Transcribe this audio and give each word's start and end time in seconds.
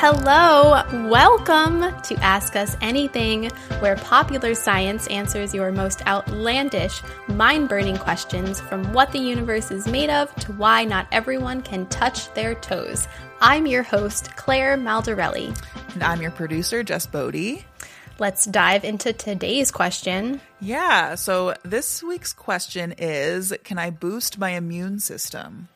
Hello, 0.00 0.80
welcome 1.08 1.80
to 2.02 2.14
Ask 2.22 2.54
Us 2.54 2.76
Anything, 2.80 3.50
where 3.80 3.96
popular 3.96 4.54
science 4.54 5.08
answers 5.08 5.52
your 5.52 5.72
most 5.72 6.06
outlandish, 6.06 7.02
mind 7.26 7.68
burning 7.68 7.96
questions 7.96 8.60
from 8.60 8.92
what 8.92 9.10
the 9.10 9.18
universe 9.18 9.72
is 9.72 9.88
made 9.88 10.08
of 10.08 10.32
to 10.36 10.52
why 10.52 10.84
not 10.84 11.08
everyone 11.10 11.62
can 11.62 11.84
touch 11.86 12.32
their 12.34 12.54
toes. 12.54 13.08
I'm 13.40 13.66
your 13.66 13.82
host, 13.82 14.36
Claire 14.36 14.78
Maldarelli. 14.78 15.60
And 15.94 16.04
I'm 16.04 16.22
your 16.22 16.30
producer, 16.30 16.84
Jess 16.84 17.06
Boddy. 17.06 17.64
Let's 18.20 18.44
dive 18.44 18.84
into 18.84 19.12
today's 19.12 19.72
question. 19.72 20.40
Yeah, 20.60 21.16
so 21.16 21.54
this 21.64 22.04
week's 22.04 22.32
question 22.32 22.94
is 22.98 23.52
Can 23.64 23.78
I 23.78 23.90
boost 23.90 24.38
my 24.38 24.50
immune 24.50 25.00
system? 25.00 25.66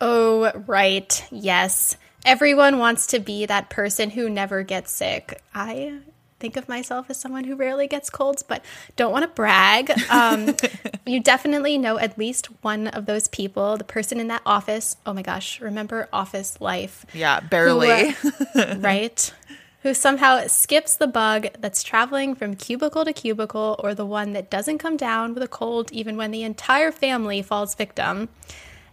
Oh, 0.00 0.52
right. 0.68 1.26
Yes. 1.32 1.96
Everyone 2.24 2.78
wants 2.78 3.08
to 3.08 3.18
be 3.18 3.46
that 3.46 3.70
person 3.70 4.10
who 4.10 4.30
never 4.30 4.62
gets 4.62 4.90
sick. 4.90 5.42
I 5.54 5.98
think 6.40 6.56
of 6.56 6.68
myself 6.68 7.08
as 7.08 7.18
someone 7.18 7.44
who 7.44 7.56
rarely 7.56 7.86
gets 7.86 8.10
colds, 8.10 8.42
but 8.42 8.62
don't 8.96 9.12
want 9.12 9.22
to 9.22 9.28
brag. 9.28 9.90
Um, 10.10 10.54
you 11.06 11.20
definitely 11.20 11.78
know 11.78 11.98
at 11.98 12.18
least 12.18 12.46
one 12.62 12.88
of 12.88 13.06
those 13.06 13.28
people, 13.28 13.76
the 13.76 13.84
person 13.84 14.20
in 14.20 14.28
that 14.28 14.42
office. 14.44 14.96
Oh 15.06 15.12
my 15.12 15.22
gosh, 15.22 15.60
remember 15.60 16.08
office 16.12 16.60
life? 16.60 17.06
Yeah, 17.14 17.40
barely. 17.40 18.10
Who, 18.10 18.30
uh, 18.54 18.76
right? 18.78 19.32
Who 19.82 19.94
somehow 19.94 20.46
skips 20.46 20.96
the 20.96 21.06
bug 21.06 21.48
that's 21.58 21.82
traveling 21.82 22.34
from 22.34 22.56
cubicle 22.56 23.04
to 23.04 23.12
cubicle, 23.12 23.80
or 23.82 23.94
the 23.94 24.06
one 24.06 24.32
that 24.32 24.50
doesn't 24.50 24.78
come 24.78 24.96
down 24.96 25.34
with 25.34 25.42
a 25.42 25.48
cold 25.48 25.92
even 25.92 26.16
when 26.16 26.30
the 26.30 26.42
entire 26.42 26.90
family 26.90 27.42
falls 27.42 27.74
victim. 27.74 28.28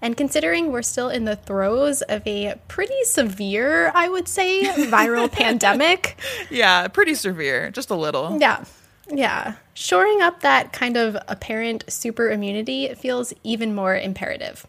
And 0.02 0.18
considering 0.18 0.72
we're 0.72 0.82
still 0.82 1.10
in 1.10 1.26
the 1.26 1.36
throes 1.36 2.02
of 2.04 2.26
a 2.26 2.56
pretty 2.68 3.04
severe, 3.04 3.92
I 3.94 4.10
would 4.10 4.28
say, 4.28 4.64
viral 4.90 5.32
pandemic. 5.32 6.18
Yeah, 6.50 6.88
pretty 6.88 7.14
severe, 7.14 7.70
just 7.70 7.90
a 7.90 7.96
little. 7.96 8.38
Yeah. 8.40 8.64
Yeah. 9.10 9.56
Shoring 9.74 10.22
up 10.22 10.42
that 10.42 10.74
kind 10.74 10.98
of 10.98 11.18
apparent 11.28 11.84
super 11.88 12.30
immunity 12.30 12.94
feels 12.96 13.34
even 13.44 13.76
more 13.76 13.96
imperative. 13.96 14.66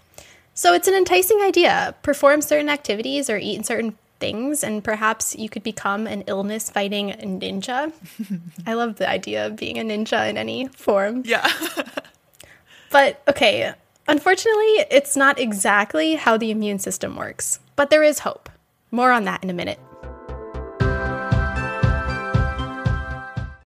So 0.54 0.74
it's 0.74 0.88
an 0.88 0.94
enticing 0.94 1.40
idea. 1.40 1.94
Perform 2.02 2.42
certain 2.42 2.68
activities 2.68 3.30
or 3.30 3.38
eat 3.38 3.64
certain 3.64 3.96
things, 4.20 4.62
and 4.62 4.84
perhaps 4.84 5.34
you 5.34 5.48
could 5.48 5.62
become 5.64 6.06
an 6.06 6.22
illness 6.26 6.70
fighting 6.70 7.08
ninja. 7.40 7.92
I 8.66 8.74
love 8.74 8.96
the 8.96 9.08
idea 9.08 9.46
of 9.46 9.56
being 9.56 9.78
a 9.78 9.82
ninja 9.82 10.28
in 10.28 10.36
any 10.36 10.68
form. 10.68 11.22
Yeah. 11.24 11.48
but 12.90 13.22
okay, 13.26 13.74
Unfortunately, 14.08 14.86
it's 14.90 15.16
not 15.16 15.38
exactly 15.38 16.16
how 16.16 16.36
the 16.36 16.50
immune 16.50 16.78
system 16.78 17.16
works, 17.16 17.60
but 17.76 17.90
there 17.90 18.02
is 18.02 18.18
hope. 18.20 18.48
More 18.90 19.12
on 19.12 19.24
that 19.24 19.42
in 19.42 19.50
a 19.50 19.54
minute. 19.54 19.78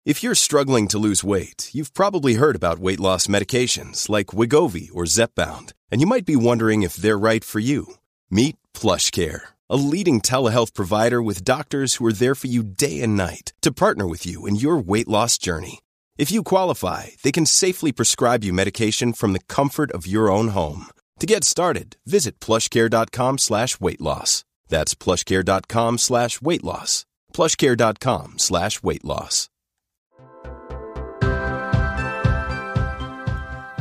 If 0.06 0.22
you're 0.22 0.36
struggling 0.36 0.88
to 0.90 1.00
lose 1.00 1.24
weight, 1.24 1.72
you've 1.74 1.96
probably 1.96 2.36
heard 2.36 2.56
about 2.56 2.78
weight 2.78 3.00
loss 3.00 3.26
medications 3.26 4.08
like 4.08 4.28
Wegovy 4.28 4.90
or 4.94 5.06
Zepbound, 5.06 5.72
and 5.90 6.00
you 6.00 6.06
might 6.06 6.26
be 6.26 6.36
wondering 6.36 6.84
if 6.84 6.96
they're 6.96 7.18
right 7.18 7.44
for 7.44 7.60
you. 7.60 7.96
Meet 8.30 8.58
PlushCare, 8.76 9.42
a 9.68 9.78
leading 9.78 10.22
telehealth 10.22 10.76
provider 10.76 11.24
with 11.24 11.44
doctors 11.44 11.96
who 11.96 12.06
are 12.06 12.14
there 12.14 12.36
for 12.36 12.46
you 12.46 12.62
day 12.62 13.02
and 13.02 13.18
night 13.18 13.54
to 13.62 13.72
partner 13.72 14.06
with 14.06 14.28
you 14.28 14.46
in 14.46 14.56
your 14.56 14.78
weight 14.78 15.08
loss 15.08 15.40
journey. 15.40 15.80
If 16.18 16.32
you 16.32 16.44
qualify, 16.44 17.08
they 17.24 17.34
can 17.34 17.46
safely 17.46 17.92
prescribe 17.92 18.46
you 18.46 18.54
medication 18.54 19.12
from 19.12 19.34
the 19.34 19.42
comfort 19.50 19.92
of 19.92 20.08
your 20.08 20.32
own 20.32 20.50
home. 20.50 20.86
To 21.20 21.26
get 21.26 21.44
started, 21.44 21.98
visit 22.06 22.40
plushcare.com 22.40 23.38
slash 23.38 23.82
weight 23.82 24.00
loss. 24.00 24.46
That's 24.70 24.96
plushcare.com 24.96 25.98
slash 25.98 26.42
weight 26.42 26.64
loss. 26.64 27.06
Plushcare.com 27.34 28.40
slash 28.40 28.82
weight 28.82 29.04
loss. 29.04 29.50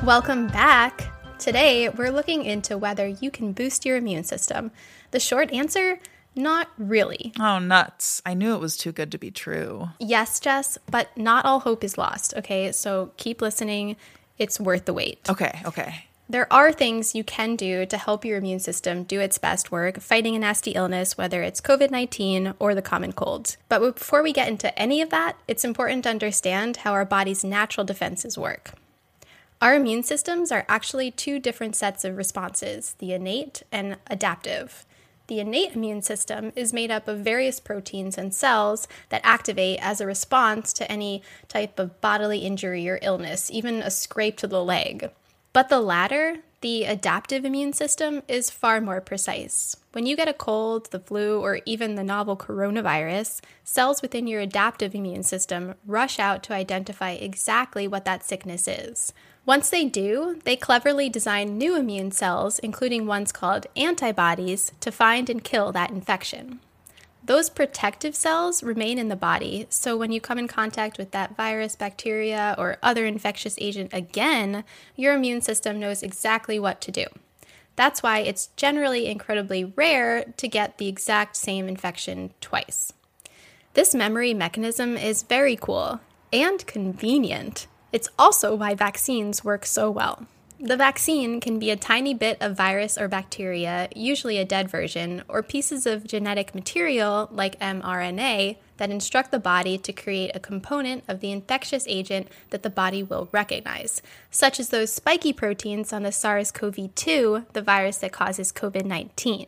Welcome 0.02 0.48
back. 0.48 1.12
Today, 1.38 1.88
we're 1.88 2.10
looking 2.10 2.44
into 2.44 2.76
whether 2.76 3.06
you 3.06 3.30
can 3.30 3.52
boost 3.52 3.86
your 3.86 3.96
immune 3.96 4.24
system. 4.24 4.72
The 5.12 5.20
short 5.20 5.52
answer 5.52 6.00
not 6.34 6.68
really. 6.78 7.32
Oh, 7.38 7.58
nuts. 7.58 8.22
I 8.24 8.34
knew 8.34 8.54
it 8.54 8.60
was 8.60 8.76
too 8.76 8.92
good 8.92 9.12
to 9.12 9.18
be 9.18 9.30
true. 9.30 9.90
Yes, 9.98 10.40
Jess, 10.40 10.78
but 10.90 11.16
not 11.16 11.44
all 11.44 11.60
hope 11.60 11.84
is 11.84 11.98
lost, 11.98 12.34
okay? 12.36 12.72
So 12.72 13.12
keep 13.16 13.40
listening. 13.40 13.96
It's 14.38 14.58
worth 14.58 14.84
the 14.84 14.92
wait. 14.92 15.20
Okay, 15.28 15.60
okay. 15.64 16.06
There 16.28 16.50
are 16.50 16.72
things 16.72 17.14
you 17.14 17.22
can 17.22 17.54
do 17.54 17.84
to 17.84 17.98
help 17.98 18.24
your 18.24 18.38
immune 18.38 18.58
system 18.58 19.04
do 19.04 19.20
its 19.20 19.36
best 19.36 19.70
work 19.70 20.00
fighting 20.00 20.34
a 20.34 20.38
nasty 20.38 20.70
illness, 20.70 21.18
whether 21.18 21.42
it's 21.42 21.60
COVID 21.60 21.90
19 21.90 22.54
or 22.58 22.74
the 22.74 22.80
common 22.80 23.12
cold. 23.12 23.56
But 23.68 23.96
before 23.96 24.22
we 24.22 24.32
get 24.32 24.48
into 24.48 24.76
any 24.78 25.02
of 25.02 25.10
that, 25.10 25.36
it's 25.46 25.64
important 25.64 26.04
to 26.04 26.10
understand 26.10 26.78
how 26.78 26.92
our 26.92 27.04
body's 27.04 27.44
natural 27.44 27.84
defenses 27.84 28.38
work. 28.38 28.72
Our 29.60 29.74
immune 29.74 30.02
systems 30.02 30.50
are 30.50 30.64
actually 30.68 31.10
two 31.10 31.38
different 31.38 31.76
sets 31.76 32.04
of 32.04 32.16
responses 32.16 32.94
the 32.98 33.12
innate 33.12 33.62
and 33.70 33.98
adaptive. 34.06 34.86
The 35.26 35.40
innate 35.40 35.74
immune 35.74 36.02
system 36.02 36.52
is 36.54 36.74
made 36.74 36.90
up 36.90 37.08
of 37.08 37.20
various 37.20 37.58
proteins 37.58 38.18
and 38.18 38.34
cells 38.34 38.86
that 39.08 39.22
activate 39.24 39.78
as 39.80 40.00
a 40.00 40.06
response 40.06 40.72
to 40.74 40.90
any 40.90 41.22
type 41.48 41.78
of 41.78 42.00
bodily 42.02 42.40
injury 42.40 42.88
or 42.88 42.98
illness, 43.00 43.50
even 43.50 43.76
a 43.82 43.90
scrape 43.90 44.36
to 44.38 44.46
the 44.46 44.62
leg. 44.62 45.10
But 45.54 45.70
the 45.70 45.80
latter, 45.80 46.38
the 46.60 46.84
adaptive 46.84 47.44
immune 47.44 47.72
system, 47.72 48.22
is 48.28 48.50
far 48.50 48.80
more 48.80 49.00
precise. 49.00 49.76
When 49.92 50.04
you 50.04 50.16
get 50.16 50.28
a 50.28 50.34
cold, 50.34 50.90
the 50.90 50.98
flu, 50.98 51.40
or 51.40 51.60
even 51.64 51.94
the 51.94 52.04
novel 52.04 52.36
coronavirus, 52.36 53.40
cells 53.62 54.02
within 54.02 54.26
your 54.26 54.40
adaptive 54.40 54.94
immune 54.94 55.22
system 55.22 55.76
rush 55.86 56.18
out 56.18 56.42
to 56.44 56.54
identify 56.54 57.12
exactly 57.12 57.86
what 57.86 58.04
that 58.04 58.24
sickness 58.24 58.66
is. 58.66 59.12
Once 59.46 59.68
they 59.68 59.84
do, 59.84 60.40
they 60.44 60.56
cleverly 60.56 61.10
design 61.10 61.58
new 61.58 61.76
immune 61.76 62.10
cells, 62.10 62.58
including 62.60 63.06
ones 63.06 63.30
called 63.30 63.66
antibodies, 63.76 64.72
to 64.80 64.90
find 64.90 65.28
and 65.28 65.44
kill 65.44 65.70
that 65.70 65.90
infection. 65.90 66.58
Those 67.22 67.50
protective 67.50 68.14
cells 68.14 68.62
remain 68.62 68.98
in 68.98 69.08
the 69.08 69.16
body, 69.16 69.66
so 69.68 69.96
when 69.96 70.12
you 70.12 70.20
come 70.20 70.38
in 70.38 70.48
contact 70.48 70.98
with 70.98 71.10
that 71.10 71.36
virus, 71.36 71.76
bacteria, 71.76 72.54
or 72.58 72.78
other 72.82 73.06
infectious 73.06 73.56
agent 73.58 73.92
again, 73.92 74.64
your 74.96 75.14
immune 75.14 75.42
system 75.42 75.78
knows 75.80 76.02
exactly 76.02 76.58
what 76.58 76.80
to 76.82 76.90
do. 76.90 77.04
That's 77.76 78.02
why 78.02 78.20
it's 78.20 78.48
generally 78.56 79.06
incredibly 79.06 79.64
rare 79.64 80.24
to 80.36 80.48
get 80.48 80.78
the 80.78 80.88
exact 80.88 81.36
same 81.36 81.68
infection 81.68 82.32
twice. 82.40 82.92
This 83.74 83.94
memory 83.94 84.32
mechanism 84.32 84.96
is 84.96 85.22
very 85.22 85.56
cool 85.56 86.00
and 86.32 86.66
convenient. 86.66 87.66
It's 87.94 88.08
also 88.18 88.56
why 88.56 88.74
vaccines 88.74 89.44
work 89.44 89.64
so 89.64 89.88
well. 89.88 90.26
The 90.58 90.76
vaccine 90.76 91.40
can 91.40 91.60
be 91.60 91.70
a 91.70 91.76
tiny 91.76 92.12
bit 92.12 92.38
of 92.40 92.56
virus 92.56 92.98
or 92.98 93.06
bacteria, 93.06 93.88
usually 93.94 94.36
a 94.36 94.44
dead 94.44 94.68
version, 94.68 95.22
or 95.28 95.44
pieces 95.44 95.86
of 95.86 96.04
genetic 96.04 96.56
material 96.56 97.28
like 97.30 97.56
mRNA 97.60 98.56
that 98.78 98.90
instruct 98.90 99.30
the 99.30 99.38
body 99.38 99.78
to 99.78 99.92
create 99.92 100.32
a 100.34 100.40
component 100.40 101.04
of 101.06 101.20
the 101.20 101.30
infectious 101.30 101.84
agent 101.86 102.26
that 102.50 102.64
the 102.64 102.68
body 102.68 103.00
will 103.00 103.28
recognize, 103.30 104.02
such 104.28 104.58
as 104.58 104.70
those 104.70 104.92
spiky 104.92 105.32
proteins 105.32 105.92
on 105.92 106.02
the 106.02 106.10
SARS 106.10 106.50
CoV 106.50 106.92
2, 106.96 107.46
the 107.52 107.62
virus 107.62 107.98
that 107.98 108.10
causes 108.10 108.50
COVID 108.50 108.84
19. 108.84 109.46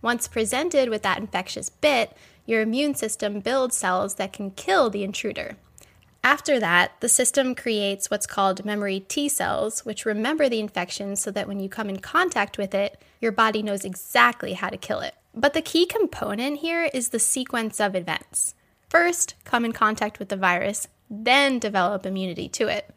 Once 0.00 0.28
presented 0.28 0.88
with 0.88 1.02
that 1.02 1.18
infectious 1.18 1.68
bit, 1.68 2.16
your 2.46 2.60
immune 2.62 2.94
system 2.94 3.40
builds 3.40 3.76
cells 3.76 4.14
that 4.14 4.32
can 4.32 4.52
kill 4.52 4.88
the 4.88 5.02
intruder. 5.02 5.56
After 6.24 6.60
that, 6.60 6.92
the 7.00 7.08
system 7.08 7.54
creates 7.56 8.08
what's 8.08 8.26
called 8.26 8.64
memory 8.64 9.00
T 9.00 9.28
cells, 9.28 9.84
which 9.84 10.06
remember 10.06 10.48
the 10.48 10.60
infection 10.60 11.16
so 11.16 11.32
that 11.32 11.48
when 11.48 11.58
you 11.58 11.68
come 11.68 11.88
in 11.88 11.98
contact 11.98 12.58
with 12.58 12.74
it, 12.74 13.02
your 13.20 13.32
body 13.32 13.62
knows 13.62 13.84
exactly 13.84 14.52
how 14.52 14.68
to 14.68 14.76
kill 14.76 15.00
it. 15.00 15.14
But 15.34 15.52
the 15.52 15.62
key 15.62 15.84
component 15.84 16.58
here 16.58 16.88
is 16.94 17.08
the 17.08 17.18
sequence 17.18 17.80
of 17.80 17.96
events. 17.96 18.54
First, 18.88 19.34
come 19.44 19.64
in 19.64 19.72
contact 19.72 20.18
with 20.18 20.28
the 20.28 20.36
virus, 20.36 20.86
then 21.10 21.58
develop 21.58 22.06
immunity 22.06 22.48
to 22.50 22.68
it. 22.68 22.94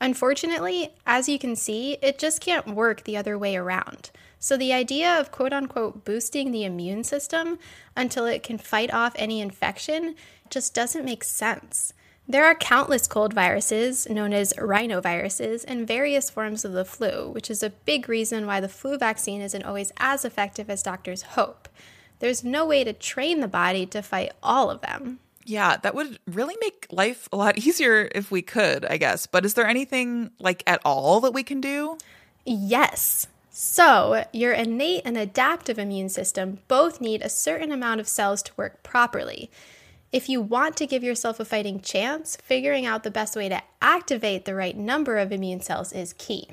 Unfortunately, 0.00 0.94
as 1.06 1.28
you 1.28 1.38
can 1.38 1.54
see, 1.54 1.96
it 2.02 2.18
just 2.18 2.40
can't 2.40 2.74
work 2.74 3.04
the 3.04 3.16
other 3.16 3.38
way 3.38 3.54
around. 3.54 4.10
So, 4.40 4.56
the 4.56 4.72
idea 4.72 5.18
of 5.18 5.30
quote 5.30 5.52
unquote 5.52 6.04
boosting 6.04 6.50
the 6.50 6.64
immune 6.64 7.04
system 7.04 7.58
until 7.96 8.26
it 8.26 8.42
can 8.42 8.58
fight 8.58 8.92
off 8.92 9.14
any 9.16 9.40
infection 9.40 10.16
just 10.50 10.74
doesn't 10.74 11.04
make 11.04 11.22
sense. 11.22 11.92
There 12.26 12.46
are 12.46 12.54
countless 12.54 13.06
cold 13.06 13.34
viruses, 13.34 14.08
known 14.08 14.32
as 14.32 14.54
rhinoviruses, 14.54 15.64
and 15.68 15.86
various 15.86 16.30
forms 16.30 16.64
of 16.64 16.72
the 16.72 16.84
flu, 16.84 17.28
which 17.28 17.50
is 17.50 17.62
a 17.62 17.70
big 17.70 18.08
reason 18.08 18.46
why 18.46 18.60
the 18.60 18.68
flu 18.68 18.96
vaccine 18.96 19.42
isn't 19.42 19.64
always 19.64 19.92
as 19.98 20.24
effective 20.24 20.70
as 20.70 20.82
doctors 20.82 21.22
hope. 21.22 21.68
There's 22.20 22.42
no 22.42 22.64
way 22.64 22.82
to 22.84 22.94
train 22.94 23.40
the 23.40 23.48
body 23.48 23.84
to 23.86 24.00
fight 24.00 24.32
all 24.42 24.70
of 24.70 24.80
them. 24.80 25.18
Yeah, 25.44 25.76
that 25.76 25.94
would 25.94 26.18
really 26.26 26.56
make 26.62 26.86
life 26.90 27.28
a 27.30 27.36
lot 27.36 27.58
easier 27.66 28.08
if 28.14 28.30
we 28.30 28.40
could, 28.40 28.86
I 28.86 28.96
guess. 28.96 29.26
But 29.26 29.44
is 29.44 29.52
there 29.52 29.66
anything 29.66 30.30
like 30.38 30.62
at 30.66 30.80
all 30.82 31.20
that 31.20 31.34
we 31.34 31.42
can 31.42 31.60
do? 31.60 31.98
Yes. 32.46 33.26
So, 33.50 34.24
your 34.32 34.52
innate 34.52 35.02
and 35.04 35.16
adaptive 35.16 35.78
immune 35.78 36.08
system 36.08 36.58
both 36.66 37.00
need 37.00 37.22
a 37.22 37.28
certain 37.28 37.70
amount 37.70 38.00
of 38.00 38.08
cells 38.08 38.42
to 38.44 38.52
work 38.56 38.82
properly. 38.82 39.50
If 40.14 40.28
you 40.28 40.40
want 40.40 40.76
to 40.76 40.86
give 40.86 41.02
yourself 41.02 41.40
a 41.40 41.44
fighting 41.44 41.80
chance, 41.80 42.36
figuring 42.36 42.86
out 42.86 43.02
the 43.02 43.10
best 43.10 43.34
way 43.34 43.48
to 43.48 43.60
activate 43.82 44.44
the 44.44 44.54
right 44.54 44.76
number 44.76 45.18
of 45.18 45.32
immune 45.32 45.60
cells 45.60 45.92
is 45.92 46.12
key. 46.12 46.50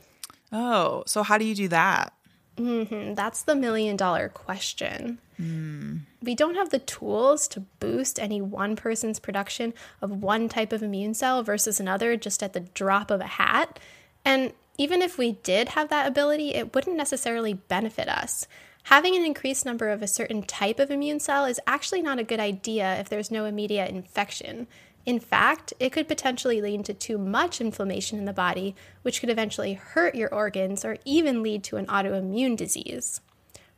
Oh, 0.51 1.03
so 1.05 1.21
how 1.21 1.37
do 1.37 1.45
you 1.45 1.53
do 1.53 1.67
that? 1.67 2.11
Mm-hmm. 2.57 3.13
That's 3.13 3.43
the 3.43 3.53
million 3.53 3.97
dollar 3.97 4.29
question. 4.29 5.19
Mm. 5.39 5.99
We 6.23 6.33
don't 6.33 6.55
have 6.55 6.71
the 6.71 6.79
tools 6.79 7.47
to 7.49 7.59
boost 7.79 8.19
any 8.19 8.41
one 8.41 8.75
person's 8.75 9.19
production 9.19 9.75
of 10.01 10.23
one 10.23 10.49
type 10.49 10.73
of 10.73 10.81
immune 10.81 11.13
cell 11.13 11.43
versus 11.43 11.79
another 11.79 12.17
just 12.17 12.41
at 12.41 12.53
the 12.53 12.61
drop 12.61 13.11
of 13.11 13.21
a 13.21 13.27
hat. 13.27 13.77
And 14.25 14.53
even 14.79 15.03
if 15.03 15.19
we 15.19 15.33
did 15.33 15.69
have 15.69 15.89
that 15.89 16.07
ability, 16.07 16.55
it 16.55 16.73
wouldn't 16.73 16.97
necessarily 16.97 17.53
benefit 17.53 18.09
us. 18.09 18.47
Having 18.83 19.15
an 19.15 19.25
increased 19.25 19.65
number 19.65 19.89
of 19.89 20.01
a 20.01 20.07
certain 20.07 20.43
type 20.43 20.79
of 20.79 20.91
immune 20.91 21.19
cell 21.19 21.45
is 21.45 21.59
actually 21.67 22.01
not 22.01 22.19
a 22.19 22.23
good 22.23 22.39
idea 22.39 22.99
if 22.99 23.09
there's 23.09 23.31
no 23.31 23.45
immediate 23.45 23.89
infection. 23.89 24.67
In 25.05 25.19
fact, 25.19 25.73
it 25.79 25.91
could 25.91 26.07
potentially 26.07 26.61
lead 26.61 26.85
to 26.85 26.93
too 26.93 27.17
much 27.17 27.61
inflammation 27.61 28.19
in 28.19 28.25
the 28.25 28.33
body, 28.33 28.75
which 29.01 29.19
could 29.19 29.29
eventually 29.29 29.73
hurt 29.73 30.15
your 30.15 30.33
organs 30.33 30.85
or 30.85 30.97
even 31.05 31.41
lead 31.41 31.63
to 31.65 31.77
an 31.77 31.87
autoimmune 31.87 32.55
disease. 32.55 33.21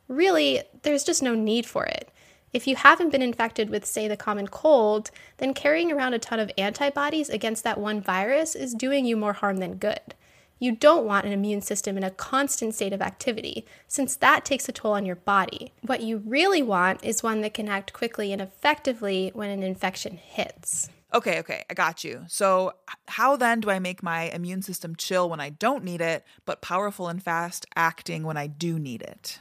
Really, 0.08 0.62
there's 0.82 1.04
just 1.04 1.22
no 1.22 1.34
need 1.34 1.64
for 1.64 1.86
it. 1.86 2.10
If 2.52 2.66
you 2.66 2.76
haven't 2.76 3.10
been 3.10 3.22
infected 3.22 3.70
with, 3.70 3.84
say, 3.84 4.06
the 4.06 4.16
common 4.16 4.46
cold, 4.46 5.10
then 5.38 5.54
carrying 5.54 5.90
around 5.90 6.14
a 6.14 6.18
ton 6.18 6.38
of 6.38 6.52
antibodies 6.56 7.28
against 7.28 7.64
that 7.64 7.80
one 7.80 8.00
virus 8.00 8.54
is 8.54 8.74
doing 8.74 9.04
you 9.04 9.16
more 9.16 9.32
harm 9.32 9.56
than 9.56 9.76
good. 9.76 10.14
You 10.58 10.72
don't 10.72 11.04
want 11.04 11.26
an 11.26 11.32
immune 11.32 11.60
system 11.60 11.96
in 11.96 12.04
a 12.04 12.10
constant 12.10 12.74
state 12.74 12.92
of 12.92 13.02
activity, 13.02 13.66
since 13.88 14.16
that 14.16 14.44
takes 14.44 14.68
a 14.68 14.72
toll 14.72 14.92
on 14.92 15.04
your 15.04 15.16
body. 15.16 15.72
What 15.82 16.02
you 16.02 16.18
really 16.18 16.62
want 16.62 17.04
is 17.04 17.22
one 17.22 17.40
that 17.40 17.54
can 17.54 17.68
act 17.68 17.92
quickly 17.92 18.32
and 18.32 18.40
effectively 18.40 19.30
when 19.34 19.50
an 19.50 19.62
infection 19.62 20.16
hits. 20.16 20.88
Okay, 21.12 21.38
okay, 21.38 21.64
I 21.70 21.74
got 21.74 22.02
you. 22.02 22.24
So, 22.28 22.72
how 23.06 23.36
then 23.36 23.60
do 23.60 23.70
I 23.70 23.78
make 23.78 24.02
my 24.02 24.22
immune 24.30 24.62
system 24.62 24.96
chill 24.96 25.30
when 25.30 25.40
I 25.40 25.50
don't 25.50 25.84
need 25.84 26.00
it, 26.00 26.24
but 26.44 26.60
powerful 26.60 27.08
and 27.08 27.22
fast 27.22 27.66
acting 27.76 28.24
when 28.24 28.36
I 28.36 28.48
do 28.48 28.80
need 28.80 29.02
it? 29.02 29.38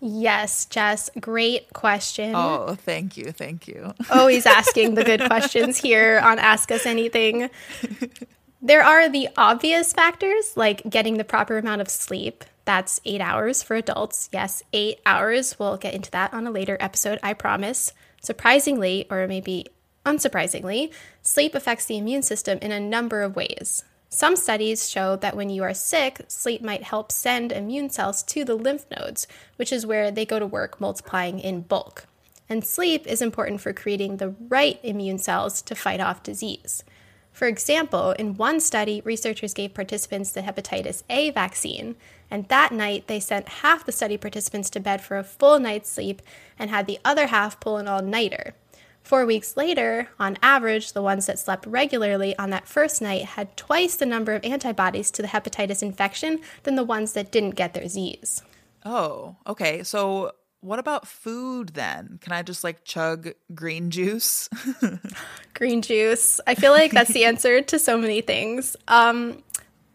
Yes, 0.00 0.64
Jess, 0.64 1.10
great 1.20 1.72
question. 1.74 2.32
Oh, 2.34 2.74
thank 2.74 3.16
you. 3.16 3.32
Thank 3.32 3.68
you. 3.68 3.94
Always 4.10 4.46
asking 4.46 4.94
the 4.94 5.04
good 5.04 5.20
questions 5.26 5.76
here 5.76 6.18
on 6.24 6.38
Ask 6.38 6.72
Us 6.72 6.86
Anything. 6.86 7.50
There 8.62 8.84
are 8.84 9.08
the 9.08 9.30
obvious 9.38 9.94
factors 9.94 10.54
like 10.54 10.82
getting 10.88 11.16
the 11.16 11.24
proper 11.24 11.56
amount 11.56 11.80
of 11.80 11.88
sleep. 11.88 12.44
That's 12.66 13.00
eight 13.06 13.22
hours 13.22 13.62
for 13.62 13.74
adults. 13.74 14.28
Yes, 14.34 14.62
eight 14.74 15.00
hours. 15.06 15.58
We'll 15.58 15.78
get 15.78 15.94
into 15.94 16.10
that 16.10 16.34
on 16.34 16.46
a 16.46 16.50
later 16.50 16.76
episode, 16.78 17.18
I 17.22 17.32
promise. 17.32 17.94
Surprisingly, 18.20 19.06
or 19.10 19.26
maybe 19.26 19.64
unsurprisingly, 20.04 20.92
sleep 21.22 21.54
affects 21.54 21.86
the 21.86 21.96
immune 21.96 22.20
system 22.20 22.58
in 22.60 22.70
a 22.70 22.78
number 22.78 23.22
of 23.22 23.34
ways. 23.34 23.82
Some 24.10 24.36
studies 24.36 24.90
show 24.90 25.16
that 25.16 25.36
when 25.36 25.48
you 25.48 25.62
are 25.62 25.72
sick, 25.72 26.20
sleep 26.28 26.60
might 26.60 26.82
help 26.82 27.10
send 27.10 27.52
immune 27.52 27.88
cells 27.88 28.22
to 28.24 28.44
the 28.44 28.56
lymph 28.56 28.84
nodes, 28.90 29.26
which 29.56 29.72
is 29.72 29.86
where 29.86 30.10
they 30.10 30.26
go 30.26 30.38
to 30.38 30.46
work 30.46 30.78
multiplying 30.80 31.38
in 31.38 31.62
bulk. 31.62 32.04
And 32.46 32.62
sleep 32.62 33.06
is 33.06 33.22
important 33.22 33.62
for 33.62 33.72
creating 33.72 34.18
the 34.18 34.34
right 34.48 34.78
immune 34.82 35.18
cells 35.18 35.62
to 35.62 35.74
fight 35.74 36.00
off 36.00 36.22
disease. 36.22 36.84
For 37.32 37.46
example, 37.46 38.12
in 38.12 38.36
one 38.36 38.60
study, 38.60 39.00
researchers 39.04 39.54
gave 39.54 39.74
participants 39.74 40.30
the 40.32 40.42
hepatitis 40.42 41.02
A 41.08 41.30
vaccine, 41.30 41.96
and 42.30 42.48
that 42.48 42.72
night 42.72 43.06
they 43.06 43.20
sent 43.20 43.48
half 43.48 43.86
the 43.86 43.92
study 43.92 44.16
participants 44.16 44.70
to 44.70 44.80
bed 44.80 45.00
for 45.00 45.16
a 45.16 45.24
full 45.24 45.58
night's 45.58 45.90
sleep 45.90 46.22
and 46.58 46.70
had 46.70 46.86
the 46.86 46.98
other 47.04 47.28
half 47.28 47.60
pull 47.60 47.76
an 47.76 47.88
all 47.88 48.02
nighter. 48.02 48.54
Four 49.02 49.26
weeks 49.26 49.56
later, 49.56 50.08
on 50.18 50.38
average, 50.42 50.92
the 50.92 51.02
ones 51.02 51.26
that 51.26 51.38
slept 51.38 51.66
regularly 51.66 52.36
on 52.38 52.50
that 52.50 52.68
first 52.68 53.00
night 53.00 53.24
had 53.24 53.56
twice 53.56 53.96
the 53.96 54.06
number 54.06 54.34
of 54.34 54.44
antibodies 54.44 55.10
to 55.12 55.22
the 55.22 55.28
hepatitis 55.28 55.82
infection 55.82 56.40
than 56.64 56.76
the 56.76 56.84
ones 56.84 57.12
that 57.14 57.32
didn't 57.32 57.56
get 57.56 57.74
their 57.74 57.88
Z's. 57.88 58.42
Oh, 58.84 59.36
okay. 59.46 59.82
So, 59.82 60.32
what 60.60 60.78
about 60.78 61.06
food 61.06 61.70
then? 61.70 62.18
Can 62.20 62.32
I 62.32 62.42
just 62.42 62.64
like 62.64 62.84
chug 62.84 63.30
green 63.54 63.90
juice? 63.90 64.48
green 65.54 65.82
juice. 65.82 66.40
I 66.46 66.54
feel 66.54 66.72
like 66.72 66.92
that's 66.92 67.12
the 67.12 67.24
answer 67.24 67.62
to 67.62 67.78
so 67.78 67.96
many 67.96 68.20
things. 68.20 68.76
Um, 68.88 69.42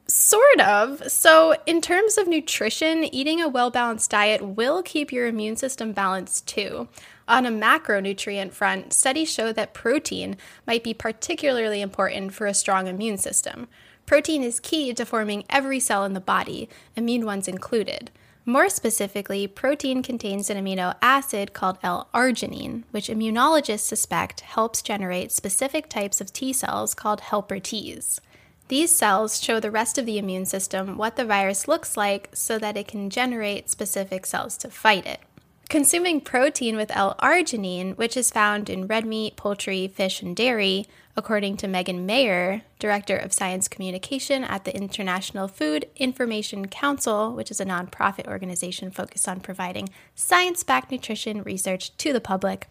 Sort 0.08 0.62
of. 0.62 1.02
So, 1.12 1.56
in 1.66 1.82
terms 1.82 2.20
of 2.20 2.28
nutrition, 2.28 3.06
eating 3.06 3.42
a 3.42 3.50
well 3.50 3.72
balanced 3.72 4.12
diet 4.12 4.40
will 4.44 4.84
keep 4.84 5.12
your 5.12 5.26
immune 5.26 5.56
system 5.56 5.94
balanced 5.94 6.48
too. 6.48 6.88
On 7.28 7.48
a 7.48 7.50
macronutrient 7.50 8.52
front, 8.52 8.94
studies 8.94 9.32
show 9.32 9.52
that 9.52 9.74
protein 9.74 10.38
might 10.68 10.84
be 10.84 10.94
particularly 10.94 11.82
important 11.82 12.36
for 12.36 12.46
a 12.46 12.54
strong 12.54 12.86
immune 12.86 13.18
system. 13.18 13.68
Protein 14.06 14.44
is 14.44 14.60
key 14.60 14.94
to 14.94 15.06
forming 15.08 15.44
every 15.50 15.80
cell 15.80 16.06
in 16.06 16.14
the 16.14 16.20
body, 16.20 16.70
immune 16.96 17.26
ones 17.26 17.48
included. 17.48 18.12
More 18.48 18.70
specifically, 18.70 19.48
protein 19.48 20.04
contains 20.04 20.52
an 20.52 20.64
amino 20.64 20.94
acid 21.02 21.52
called 21.54 21.80
L 21.82 22.10
arginine, 22.14 22.84
which 22.92 23.08
immunologists 23.08 23.80
suspect 23.80 24.42
helps 24.42 24.84
generate 24.84 25.32
specific 25.32 25.90
types 25.90 26.22
of 26.22 26.32
T 26.32 26.54
cells 26.54 26.94
called 26.94 27.22
helper 27.22 27.60
Ts. 27.60 28.20
These 28.68 28.96
cells 28.96 29.42
show 29.42 29.60
the 29.60 29.72
rest 29.72 29.98
of 29.98 30.06
the 30.06 30.20
immune 30.20 30.46
system 30.46 30.96
what 30.96 31.16
the 31.16 31.26
virus 31.26 31.68
looks 31.68 31.98
like 31.98 32.30
so 32.34 32.60
that 32.60 32.78
it 32.78 32.88
can 32.88 33.10
generate 33.10 33.72
specific 33.72 34.28
cells 34.28 34.58
to 34.58 34.70
fight 34.70 35.08
it. 35.08 35.22
Consuming 35.68 36.22
protein 36.22 36.76
with 36.76 36.96
L 36.96 37.16
arginine, 37.20 37.98
which 37.98 38.16
is 38.16 38.30
found 38.30 38.70
in 38.70 38.86
red 38.86 39.06
meat, 39.06 39.36
poultry, 39.36 39.88
fish, 39.88 40.22
and 40.22 40.36
dairy, 40.36 40.86
according 41.18 41.58
to 41.58 41.68
Megan 41.68 42.06
Meyer, 42.06 42.62
Director 42.78 43.16
of 43.16 43.32
Science 43.32 43.68
Communication 43.68 44.44
at 44.44 44.66
the 44.66 44.76
International 44.76 45.48
Food 45.48 45.88
Information 45.96 46.68
Council, 46.68 47.34
which 47.34 47.50
is 47.50 47.62
a 47.62 47.66
nonprofit 47.66 48.28
organization 48.28 48.92
focused 48.92 49.28
on 49.30 49.40
providing 49.40 49.90
science 50.14 50.64
backed 50.64 50.92
nutrition 50.92 51.42
research 51.44 51.96
to 51.98 52.12
the 52.12 52.20
public, 52.20 52.68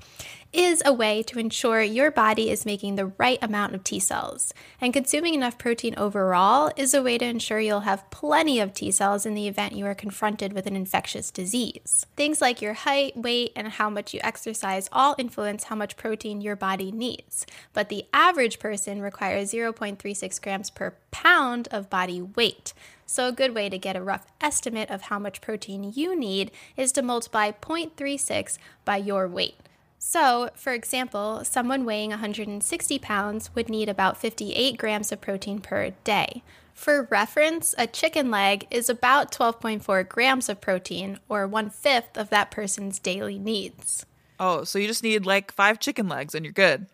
is 0.53 0.83
a 0.85 0.93
way 0.93 1.21
to 1.21 1.39
ensure 1.39 1.83
your 1.83 2.13
body 2.13 2.49
is 2.49 2.65
making 2.65 2.95
the 2.95 3.07
right 3.19 3.39
amount 3.43 3.75
of 3.75 3.83
T 3.83 3.99
cells. 3.99 4.55
And 4.81 4.93
consuming 4.93 5.35
enough 5.35 5.59
protein 5.59 5.95
overall 5.97 6.71
is 6.77 6.95
a 6.95 7.03
way 7.03 7.19
to 7.19 7.25
ensure 7.25 7.59
you'll 7.59 7.81
have 7.81 8.09
plenty 8.11 8.61
of 8.61 8.73
T 8.73 8.93
cells 8.93 9.27
in 9.27 9.35
the 9.35 9.49
event 9.49 9.75
you 9.75 9.85
are 9.87 9.97
confronted 9.97 10.53
with 10.53 10.67
an 10.67 10.77
infectious 10.77 11.33
disease. 11.33 12.07
Things 12.15 12.41
like 12.41 12.63
your 12.63 12.75
height, 12.75 13.17
weight, 13.17 13.53
and 13.57 13.67
how 13.67 13.91
much 13.91 14.15
you 14.15 14.21
exercise 14.23 14.89
all 14.93 15.17
influence 15.19 15.65
how 15.65 15.75
much 15.75 15.97
protein 15.97 16.41
your 16.41 16.57
body 16.57 16.93
needs. 16.93 17.47
But 17.73 17.89
the 17.89 18.05
average 18.13 18.61
person 18.61 19.03
requires 19.03 19.53
0.36 19.97 20.41
grams 20.43 20.71
per 20.71 20.95
pound 21.11 21.69
of 21.71 21.91
body 21.91 22.21
weight. 22.21 22.73
So, 23.07 23.29
a 23.29 23.33
good 23.33 23.55
way 23.55 23.69
to 23.69 23.79
get 23.79 23.97
a 23.97 24.03
rough 24.03 24.27
estimate 24.41 24.91
of 24.91 25.03
how 25.03 25.19
much 25.19 25.41
protein 25.41 25.93
you 25.95 26.19
need 26.19 26.51
is 26.77 26.93
to 26.93 27.03
multiply 27.03 27.51
0.36 27.51 28.59
by 28.85 28.97
your 28.97 29.29
weight. 29.29 29.57
So, 29.99 30.51
for 30.55 30.73
example, 30.73 31.45
someone 31.45 31.85
weighing 31.85 32.11
160 32.11 32.99
pounds 32.99 33.55
would 33.55 33.71
need 33.71 33.89
about 33.89 34.19
58 34.19 34.77
grams 34.77 35.11
of 35.13 35.21
protein 35.21 35.61
per 35.61 35.91
day. 36.05 36.43
For 36.75 37.05
reference, 37.11 37.75
a 37.79 37.87
chicken 37.87 38.31
leg 38.31 38.67
is 38.71 38.91
about 38.91 39.33
12.4 39.33 40.09
grams 40.09 40.49
of 40.49 40.61
protein, 40.61 41.21
or 41.29 41.47
one 41.47 41.71
fifth 41.71 42.19
of 42.19 42.31
that 42.31 42.51
person's 42.51 42.99
daily 42.99 43.39
needs. 43.39 44.05
Oh, 44.39 44.65
so 44.65 44.79
you 44.79 44.89
just 44.89 45.05
need 45.05 45.25
like 45.25 45.53
five 45.53 45.79
chicken 45.79 46.09
legs 46.09 46.35
and 46.35 46.45
you're 46.45 46.53
good. 46.53 46.87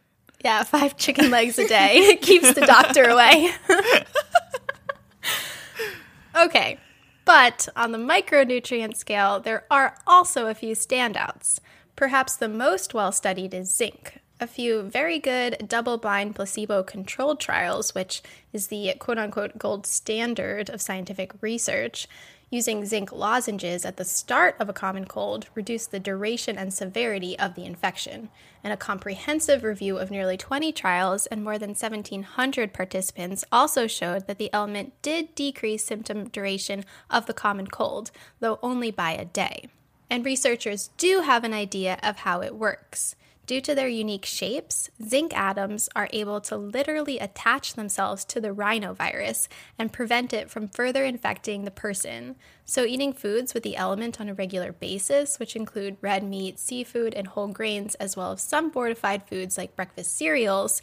Yeah, 0.44 0.62
five 0.64 0.96
chicken 0.96 1.30
legs 1.30 1.58
a 1.58 1.68
day 1.68 2.16
keeps 2.22 2.54
the 2.54 2.62
doctor 2.62 3.04
away. 3.04 3.50
okay, 6.36 6.78
but 7.24 7.68
on 7.76 7.92
the 7.92 7.98
micronutrient 7.98 8.96
scale, 8.96 9.40
there 9.40 9.64
are 9.70 9.96
also 10.06 10.46
a 10.46 10.54
few 10.54 10.74
standouts. 10.74 11.60
Perhaps 11.94 12.36
the 12.36 12.48
most 12.48 12.94
well 12.94 13.12
studied 13.12 13.52
is 13.52 13.74
zinc. 13.74 14.18
a 14.40 14.46
few 14.46 14.80
very 14.82 15.18
good 15.18 15.66
double 15.68 15.98
blind 15.98 16.34
placebo 16.34 16.82
controlled 16.82 17.38
trials, 17.40 17.94
which 17.94 18.22
is 18.54 18.68
the 18.68 18.94
quote 18.98 19.18
unquote 19.18 19.58
gold 19.58 19.86
standard 19.86 20.70
of 20.70 20.80
scientific 20.80 21.32
research, 21.42 22.08
using 22.50 22.84
zinc 22.84 23.12
lozenges 23.12 23.84
at 23.84 23.96
the 23.96 24.04
start 24.04 24.56
of 24.58 24.68
a 24.68 24.72
common 24.72 25.04
cold 25.04 25.46
reduced 25.54 25.92
the 25.92 26.00
duration 26.00 26.58
and 26.58 26.74
severity 26.74 27.38
of 27.38 27.54
the 27.54 27.64
infection. 27.64 28.28
And 28.62 28.72
a 28.72 28.76
comprehensive 28.76 29.62
review 29.62 29.96
of 29.96 30.10
nearly 30.10 30.36
20 30.36 30.72
trials 30.72 31.26
and 31.26 31.42
more 31.42 31.58
than 31.58 31.70
1,700 31.70 32.72
participants 32.72 33.44
also 33.50 33.86
showed 33.86 34.26
that 34.26 34.38
the 34.38 34.52
element 34.52 34.92
did 35.00 35.34
decrease 35.34 35.84
symptom 35.84 36.28
duration 36.28 36.84
of 37.08 37.26
the 37.26 37.32
common 37.32 37.68
cold, 37.68 38.10
though 38.40 38.58
only 38.62 38.90
by 38.90 39.12
a 39.12 39.24
day. 39.24 39.68
And 40.10 40.24
researchers 40.24 40.90
do 40.98 41.20
have 41.20 41.44
an 41.44 41.54
idea 41.54 41.98
of 42.02 42.18
how 42.18 42.42
it 42.42 42.56
works. 42.56 43.14
Due 43.50 43.60
to 43.60 43.74
their 43.74 43.88
unique 43.88 44.26
shapes, 44.26 44.90
zinc 45.02 45.36
atoms 45.36 45.88
are 45.96 46.08
able 46.12 46.40
to 46.40 46.56
literally 46.56 47.18
attach 47.18 47.74
themselves 47.74 48.24
to 48.26 48.40
the 48.40 48.54
rhinovirus 48.54 49.48
and 49.76 49.92
prevent 49.92 50.32
it 50.32 50.48
from 50.48 50.68
further 50.68 51.04
infecting 51.04 51.64
the 51.64 51.72
person. 51.72 52.36
So, 52.64 52.84
eating 52.84 53.12
foods 53.12 53.52
with 53.52 53.64
the 53.64 53.74
element 53.74 54.20
on 54.20 54.28
a 54.28 54.34
regular 54.34 54.70
basis, 54.70 55.40
which 55.40 55.56
include 55.56 55.96
red 56.00 56.22
meat, 56.22 56.60
seafood, 56.60 57.12
and 57.12 57.26
whole 57.26 57.48
grains, 57.48 57.96
as 57.96 58.16
well 58.16 58.30
as 58.30 58.40
some 58.40 58.70
fortified 58.70 59.24
foods 59.24 59.58
like 59.58 59.74
breakfast 59.74 60.16
cereals, 60.16 60.80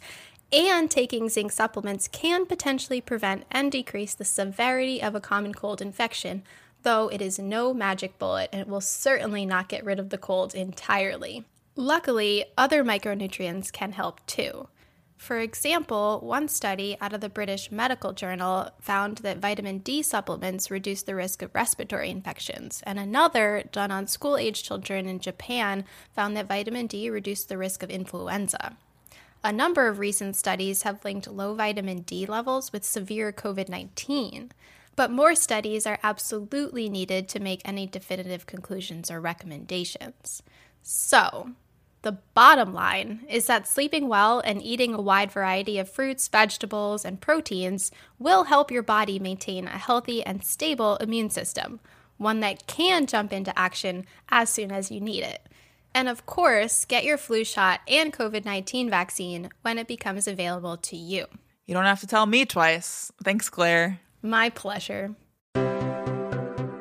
and 0.52 0.90
taking 0.90 1.30
zinc 1.30 1.52
supplements 1.52 2.06
can 2.06 2.44
potentially 2.44 3.00
prevent 3.00 3.46
and 3.50 3.72
decrease 3.72 4.12
the 4.12 4.26
severity 4.26 5.02
of 5.02 5.14
a 5.14 5.22
common 5.22 5.54
cold 5.54 5.80
infection, 5.80 6.42
though 6.82 7.08
it 7.08 7.22
is 7.22 7.38
no 7.38 7.72
magic 7.72 8.18
bullet 8.18 8.50
and 8.52 8.60
it 8.60 8.68
will 8.68 8.82
certainly 8.82 9.46
not 9.46 9.70
get 9.70 9.86
rid 9.86 9.98
of 9.98 10.10
the 10.10 10.18
cold 10.18 10.54
entirely. 10.54 11.46
Luckily, 11.80 12.44
other 12.58 12.82
micronutrients 12.82 13.70
can 13.70 13.92
help 13.92 14.26
too. 14.26 14.66
For 15.16 15.38
example, 15.38 16.18
one 16.24 16.48
study 16.48 16.96
out 17.00 17.12
of 17.12 17.20
the 17.20 17.28
British 17.28 17.70
Medical 17.70 18.12
Journal 18.12 18.70
found 18.80 19.18
that 19.18 19.38
vitamin 19.38 19.78
D 19.78 20.02
supplements 20.02 20.72
reduce 20.72 21.04
the 21.04 21.14
risk 21.14 21.40
of 21.40 21.54
respiratory 21.54 22.10
infections, 22.10 22.82
and 22.84 22.98
another, 22.98 23.62
done 23.70 23.92
on 23.92 24.08
school 24.08 24.36
age 24.36 24.64
children 24.64 25.06
in 25.06 25.20
Japan, 25.20 25.84
found 26.12 26.36
that 26.36 26.48
vitamin 26.48 26.88
D 26.88 27.10
reduced 27.10 27.48
the 27.48 27.56
risk 27.56 27.84
of 27.84 27.90
influenza. 27.90 28.76
A 29.44 29.52
number 29.52 29.86
of 29.86 30.00
recent 30.00 30.34
studies 30.34 30.82
have 30.82 31.04
linked 31.04 31.28
low 31.28 31.54
vitamin 31.54 32.00
D 32.00 32.26
levels 32.26 32.72
with 32.72 32.84
severe 32.84 33.32
COVID 33.32 33.68
19, 33.68 34.50
but 34.96 35.12
more 35.12 35.36
studies 35.36 35.86
are 35.86 36.00
absolutely 36.02 36.88
needed 36.88 37.28
to 37.28 37.38
make 37.38 37.62
any 37.64 37.86
definitive 37.86 38.46
conclusions 38.46 39.12
or 39.12 39.20
recommendations. 39.20 40.42
So, 40.82 41.52
the 42.02 42.18
bottom 42.34 42.72
line 42.72 43.24
is 43.28 43.46
that 43.46 43.66
sleeping 43.66 44.08
well 44.08 44.40
and 44.40 44.62
eating 44.62 44.94
a 44.94 45.00
wide 45.00 45.32
variety 45.32 45.78
of 45.78 45.90
fruits, 45.90 46.28
vegetables, 46.28 47.04
and 47.04 47.20
proteins 47.20 47.90
will 48.18 48.44
help 48.44 48.70
your 48.70 48.82
body 48.82 49.18
maintain 49.18 49.66
a 49.66 49.78
healthy 49.78 50.22
and 50.22 50.44
stable 50.44 50.96
immune 50.96 51.30
system, 51.30 51.80
one 52.16 52.40
that 52.40 52.66
can 52.66 53.06
jump 53.06 53.32
into 53.32 53.56
action 53.58 54.06
as 54.28 54.48
soon 54.48 54.70
as 54.70 54.90
you 54.90 55.00
need 55.00 55.24
it. 55.24 55.48
And 55.94 56.08
of 56.08 56.26
course, 56.26 56.84
get 56.84 57.04
your 57.04 57.18
flu 57.18 57.44
shot 57.44 57.80
and 57.88 58.12
COVID 58.12 58.44
19 58.44 58.88
vaccine 58.88 59.50
when 59.62 59.78
it 59.78 59.88
becomes 59.88 60.28
available 60.28 60.76
to 60.76 60.96
you. 60.96 61.26
You 61.66 61.74
don't 61.74 61.84
have 61.84 62.00
to 62.00 62.06
tell 62.06 62.26
me 62.26 62.44
twice. 62.44 63.12
Thanks, 63.24 63.50
Claire. 63.50 64.00
My 64.22 64.50
pleasure. 64.50 65.14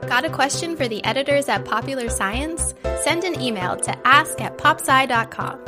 Got 0.07 0.23
a 0.23 0.29
question 0.29 0.77
for 0.77 0.87
the 0.87 1.03
editors 1.03 1.49
at 1.49 1.65
Popular 1.65 2.07
Science? 2.07 2.73
Send 3.03 3.25
an 3.25 3.41
email 3.41 3.75
to 3.75 4.07
ask 4.07 4.39
at 4.39 4.57
popsci.com. 4.57 5.59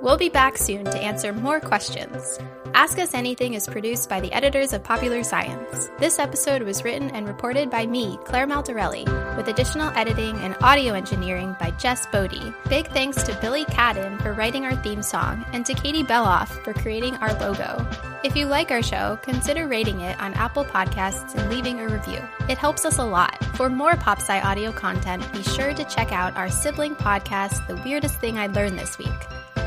We'll 0.00 0.16
be 0.16 0.28
back 0.28 0.56
soon 0.56 0.84
to 0.84 0.98
answer 0.98 1.32
more 1.32 1.58
questions. 1.58 2.38
Ask 2.74 3.00
Us 3.00 3.12
Anything 3.12 3.54
is 3.54 3.66
produced 3.66 4.08
by 4.08 4.20
the 4.20 4.32
editors 4.32 4.72
of 4.72 4.84
Popular 4.84 5.24
Science. 5.24 5.90
This 5.98 6.20
episode 6.20 6.62
was 6.62 6.84
written 6.84 7.10
and 7.10 7.26
reported 7.26 7.70
by 7.70 7.86
me, 7.86 8.18
Claire 8.24 8.46
Maldarelli, 8.46 9.04
with 9.36 9.48
additional 9.48 9.90
editing 9.96 10.38
and 10.38 10.56
audio 10.60 10.94
engineering 10.94 11.56
by 11.58 11.72
Jess 11.72 12.06
Boddy. 12.06 12.52
Big 12.68 12.86
thanks 12.88 13.24
to 13.24 13.36
Billy 13.40 13.64
Cadden 13.64 14.22
for 14.22 14.32
writing 14.32 14.64
our 14.64 14.76
theme 14.76 15.02
song 15.02 15.44
and 15.52 15.66
to 15.66 15.74
Katie 15.74 16.04
Beloff 16.04 16.48
for 16.62 16.72
creating 16.72 17.16
our 17.16 17.34
logo. 17.40 17.84
If 18.22 18.36
you 18.36 18.46
like 18.46 18.70
our 18.70 18.82
show, 18.82 19.18
consider 19.22 19.66
rating 19.66 20.00
it 20.00 20.20
on 20.20 20.34
Apple 20.34 20.64
Podcasts 20.64 21.34
and 21.34 21.50
leaving 21.50 21.80
a 21.80 21.88
review. 21.88 22.20
It 22.48 22.58
helps 22.58 22.84
us 22.84 22.98
a 22.98 23.04
lot. 23.04 23.42
For 23.56 23.68
more 23.88 23.96
PopSci 23.96 24.44
audio 24.44 24.70
content, 24.70 25.32
be 25.32 25.42
sure 25.42 25.72
to 25.72 25.82
check 25.84 26.12
out 26.12 26.36
our 26.36 26.50
sibling 26.50 26.94
podcast, 26.94 27.66
The 27.68 27.76
Weirdest 27.76 28.16
Thing 28.16 28.36
I 28.38 28.46
Learned 28.48 28.78
This 28.78 28.98
Week. 28.98 29.08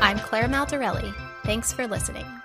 I'm 0.00 0.16
Claire 0.16 0.48
Maldarelli. 0.48 1.12
Thanks 1.42 1.72
for 1.72 1.88
listening. 1.88 2.41